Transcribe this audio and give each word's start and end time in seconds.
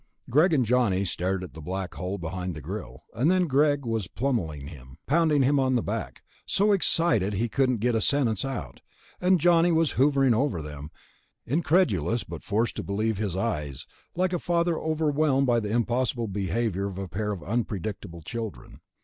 Greg 0.31 0.51
and 0.51 0.65
Johnny 0.65 1.05
stared 1.05 1.43
at 1.43 1.53
the 1.53 1.61
black 1.61 1.93
hole 1.93 2.17
behind 2.17 2.55
the 2.55 2.59
grill... 2.61 3.03
and 3.13 3.29
then 3.29 3.45
Greg 3.45 3.85
was 3.85 4.07
pumelling 4.07 4.65
him, 4.67 4.97
pounding 5.05 5.43
him 5.43 5.59
on 5.59 5.75
the 5.75 5.83
back, 5.83 6.23
so 6.43 6.71
excited 6.71 7.33
he 7.33 7.47
couldn't 7.47 7.77
get 7.77 7.93
a 7.93 8.01
sentence 8.01 8.43
out, 8.43 8.81
and 9.21 9.39
Johnny 9.39 9.71
was 9.71 9.91
hovering 9.91 10.33
over 10.33 10.59
them, 10.59 10.89
incredulous 11.45 12.23
but 12.23 12.41
forced 12.43 12.75
to 12.77 12.83
believe 12.83 13.19
his 13.19 13.35
eyes, 13.35 13.85
like 14.15 14.33
a 14.33 14.39
father 14.39 14.75
overwhelmed 14.79 15.45
by 15.45 15.59
the 15.59 15.69
impossible 15.69 16.27
behavior 16.27 16.87
of 16.87 16.97
a 16.97 17.07
pair 17.07 17.31
of 17.31 17.43
unpredictable 17.43 18.21
children. 18.23 18.81